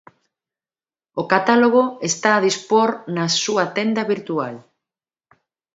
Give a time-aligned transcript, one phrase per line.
[1.21, 4.55] O catálogo está a dispor na súa tenda virtual.